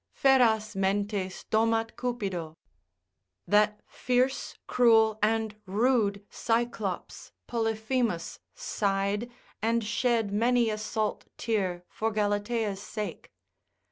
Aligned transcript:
Feras 0.19 0.75
mentes 0.75 1.45
domat 1.51 1.95
cupido, 1.95 2.55
that 3.45 3.81
fierce, 3.85 4.55
cruel 4.65 5.19
and 5.21 5.55
rude 5.67 6.25
Cyclops 6.27 7.31
Polyphemus 7.45 8.39
sighed, 8.55 9.29
and 9.61 9.83
shed 9.83 10.31
many 10.31 10.71
a 10.71 10.79
salt 10.79 11.25
tear 11.37 11.85
for 11.87 12.09
Galatea's 12.11 12.81
sake. 12.81 13.31